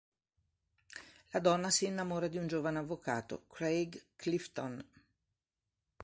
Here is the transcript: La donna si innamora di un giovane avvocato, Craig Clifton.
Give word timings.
La 1.29 1.39
donna 1.39 1.69
si 1.69 1.85
innamora 1.85 2.27
di 2.27 2.37
un 2.39 2.47
giovane 2.47 2.79
avvocato, 2.79 3.45
Craig 3.47 4.03
Clifton. 4.15 4.83